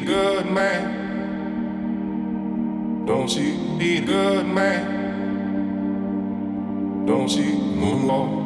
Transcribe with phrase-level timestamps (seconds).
[0.00, 1.04] good, man?
[3.06, 4.86] Don't you be a good, good,
[7.06, 8.45] good, good, good,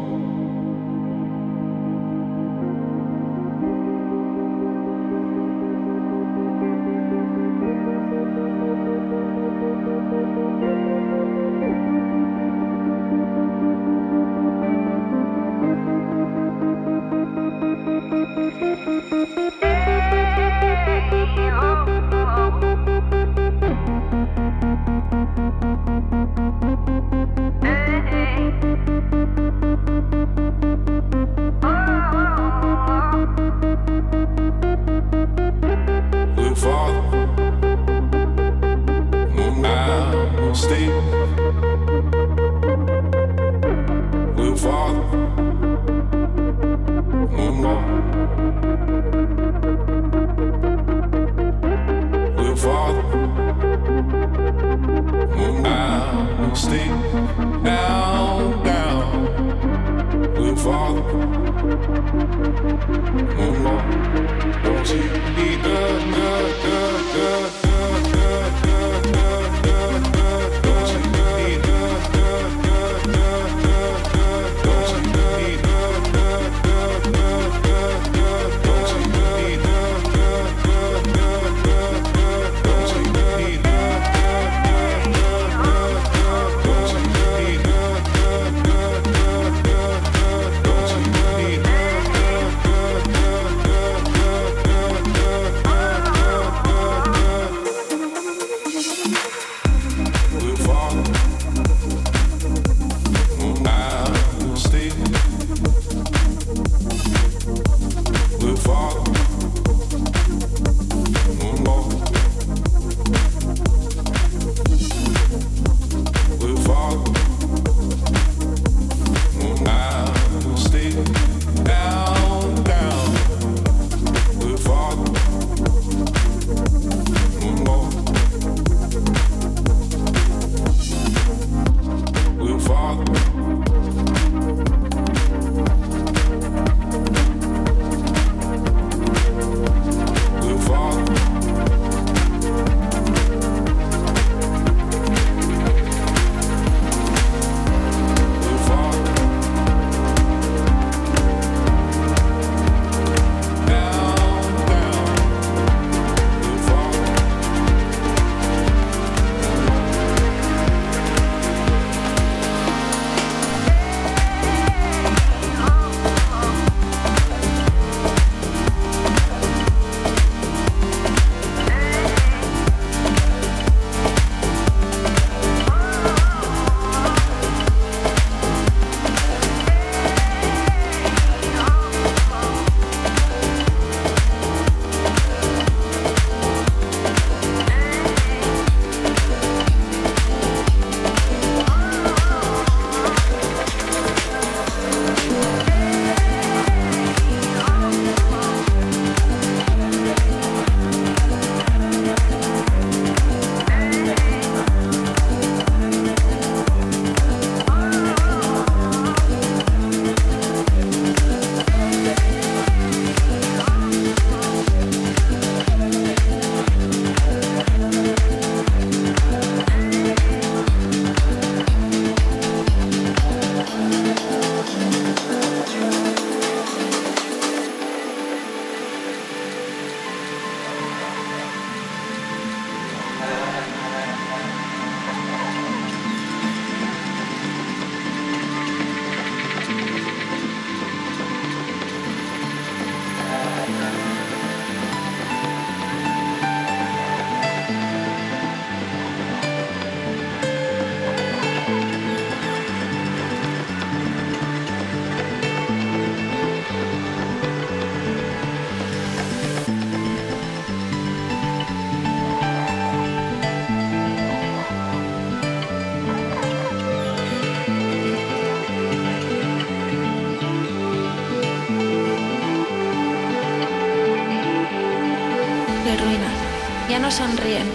[277.10, 277.66] no sonríen.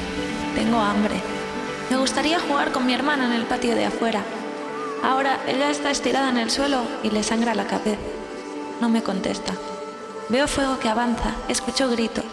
[0.55, 1.15] Tengo hambre.
[1.89, 4.23] Me gustaría jugar con mi hermana en el patio de afuera.
[5.03, 7.99] Ahora ella está estirada en el suelo y le sangra la cabeza.
[8.79, 9.53] No me contesta.
[10.29, 12.23] Veo fuego que avanza, escucho gritos.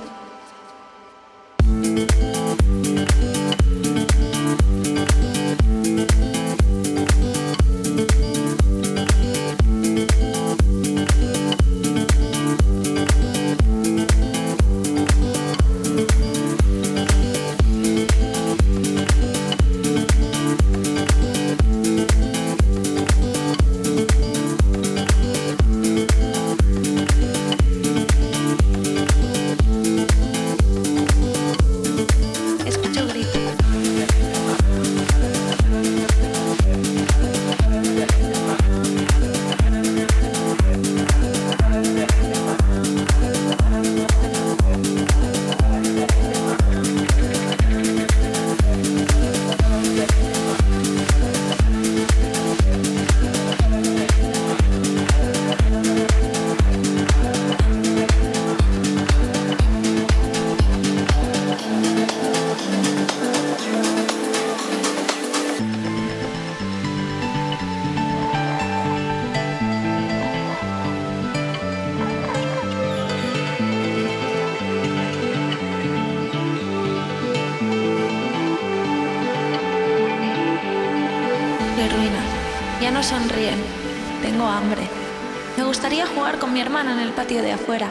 [86.53, 87.91] Mi hermana en el patio de afuera.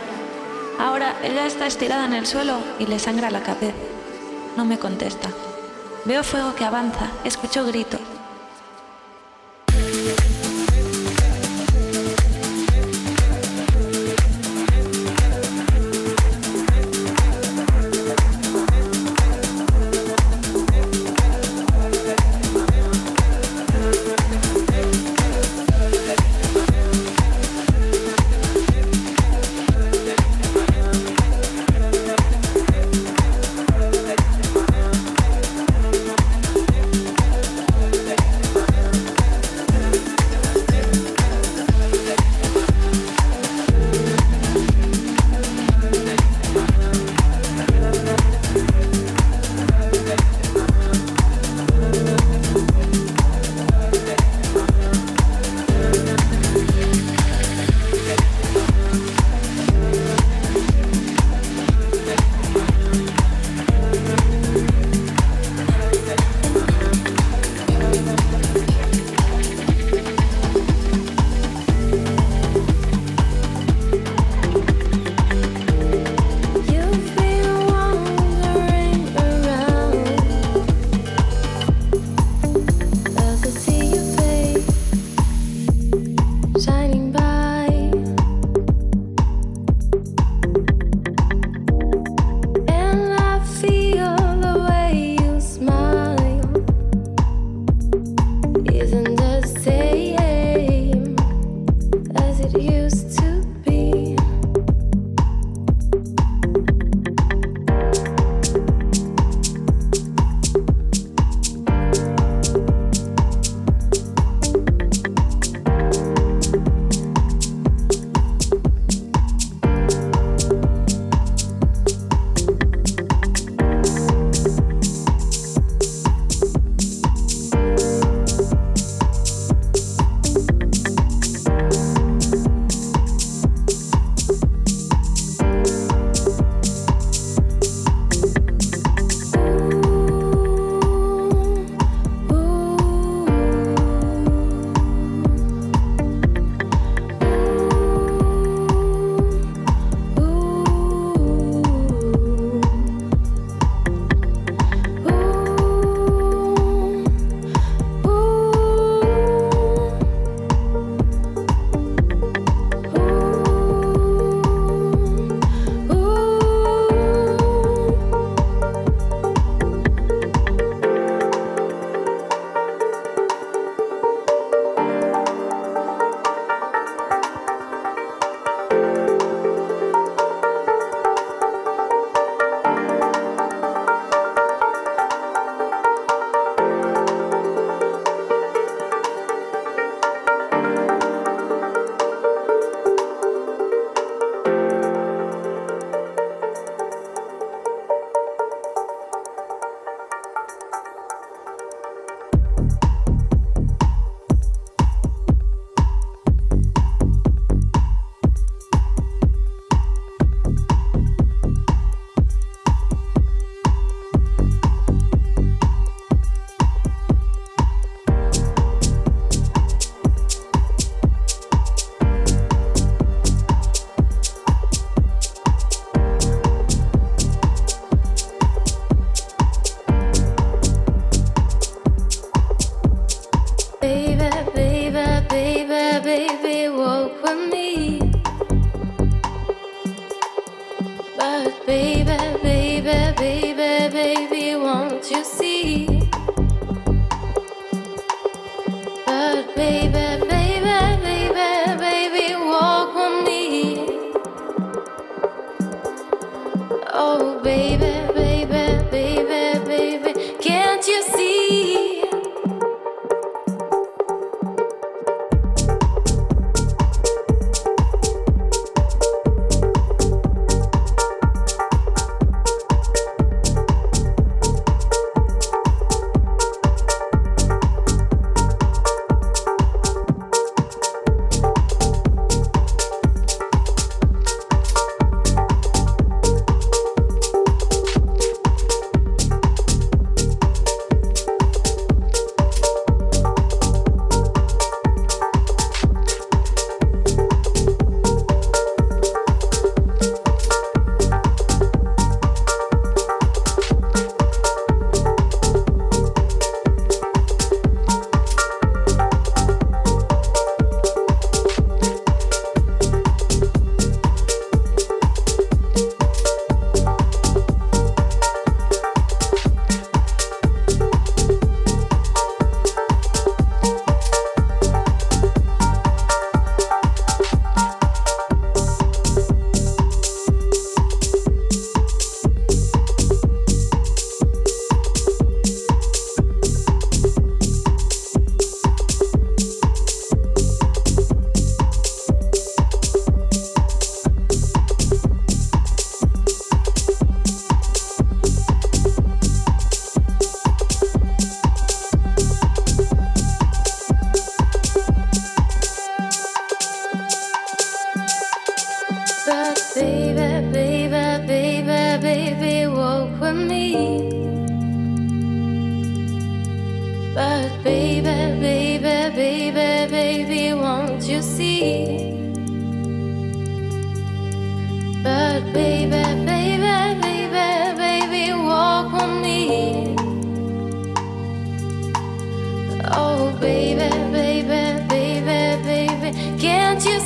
[0.80, 3.74] Ahora ella está estirada en el suelo y le sangra la cabeza.
[4.56, 5.30] No me contesta.
[6.06, 8.11] Veo fuego que avanza, escucho gritos.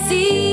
[0.09, 0.44] see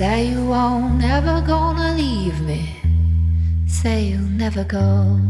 [0.00, 2.74] Say you won't ever gonna leave me.
[3.66, 5.20] Say you'll never go.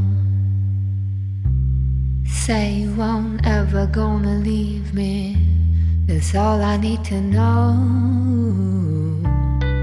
[2.25, 5.37] Say you won't ever gonna leave me.
[6.07, 7.67] That's all I need to know.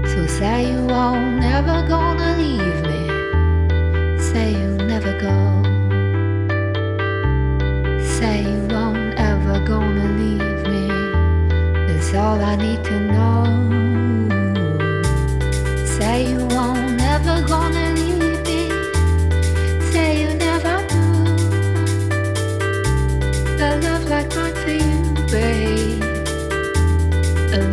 [0.06, 3.02] So say you won't ever gonna leave me.
[4.30, 5.36] Say you'll never go.
[8.16, 10.88] Say you won't ever gonna leave me.
[11.86, 13.47] That's all I need to know.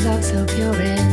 [0.05, 1.04] love so pure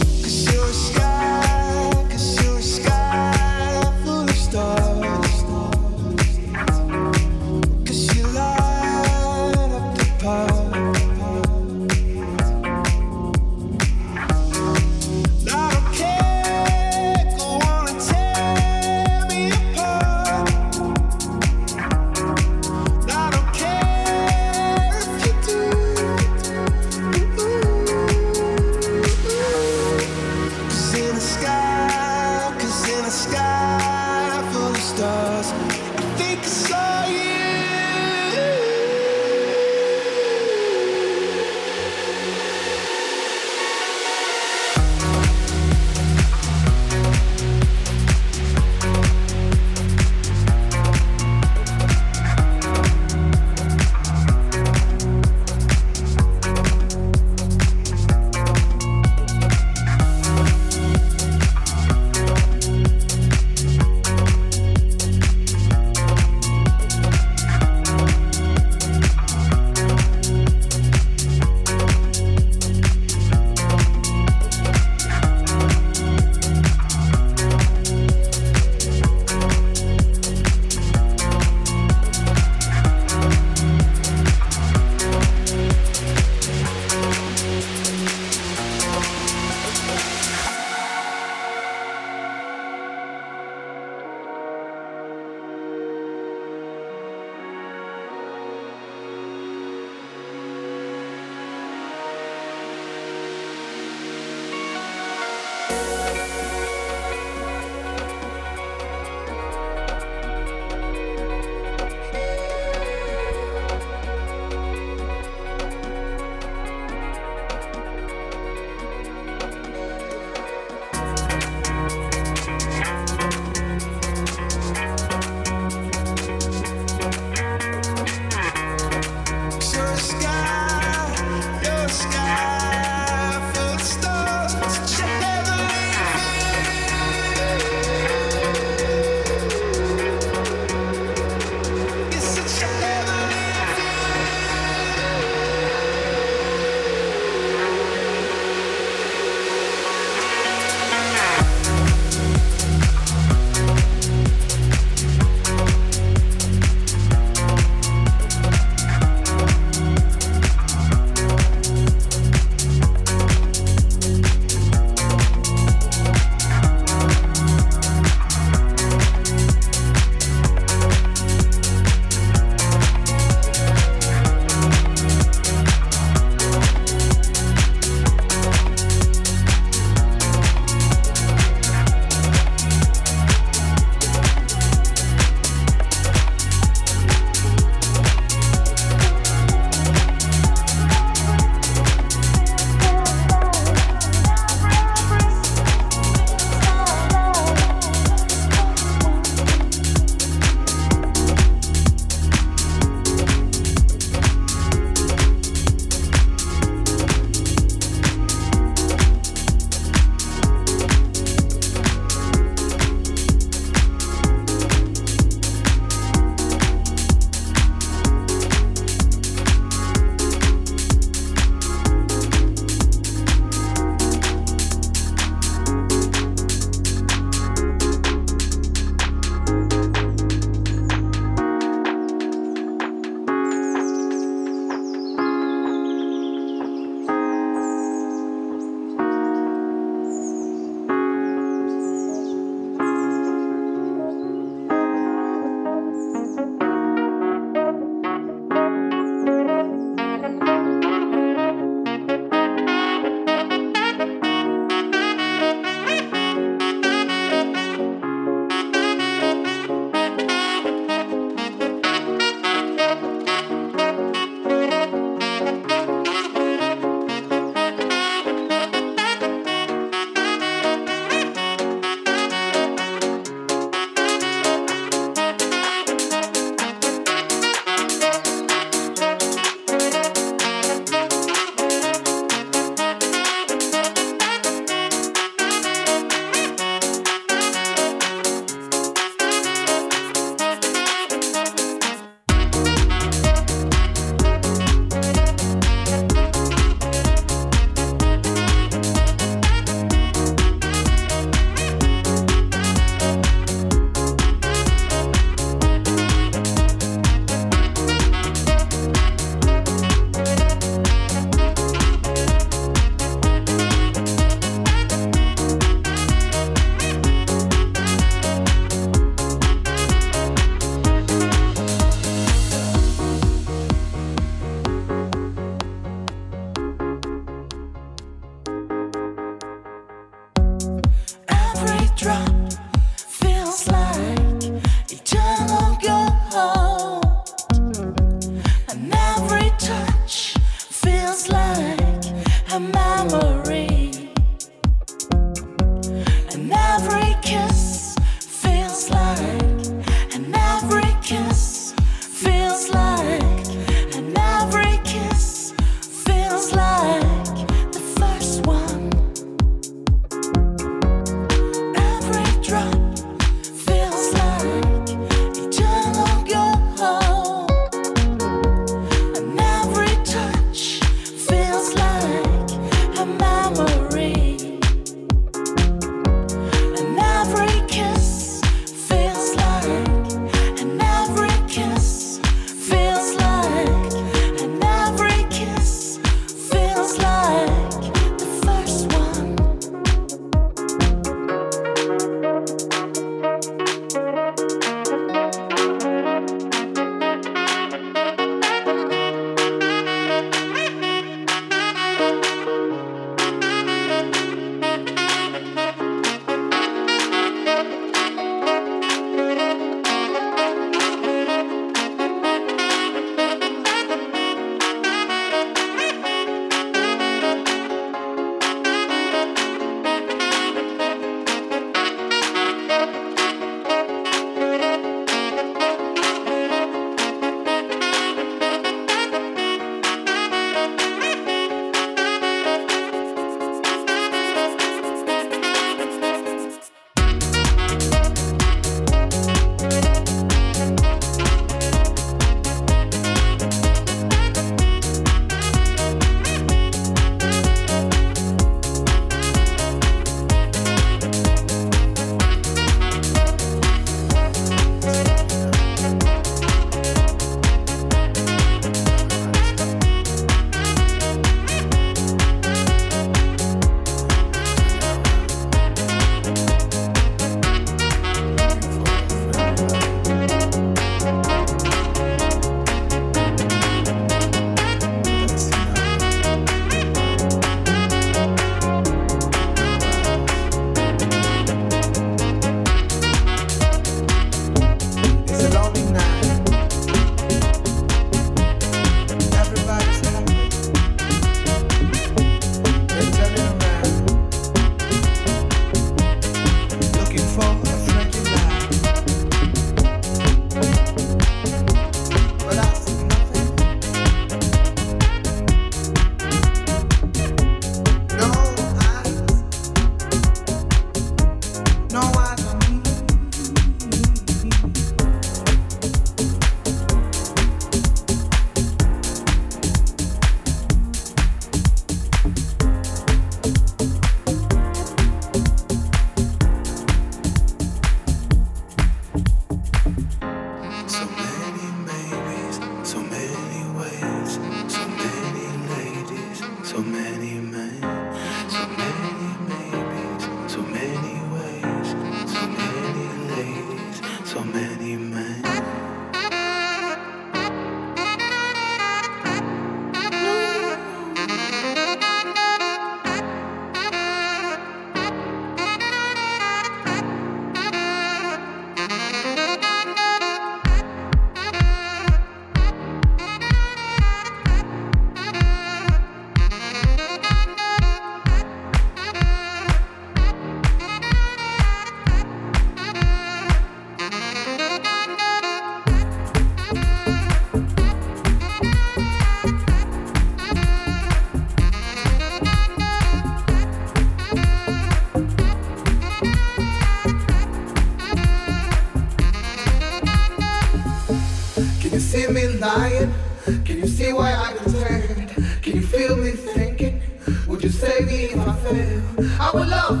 [592.61, 595.31] Can you see why I pretend?
[595.63, 597.01] Can you feel me thinking?
[597.47, 599.01] Would you save me if I fail?
[599.41, 600.00] I would love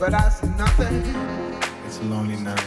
[0.00, 1.04] but I see nothing.
[1.86, 2.64] It's a lonely night.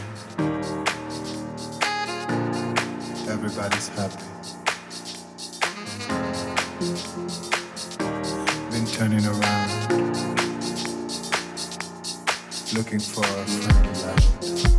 [3.28, 4.22] Everybody's happy.
[8.70, 9.70] Been turning around,
[12.72, 14.73] looking for a friendly light.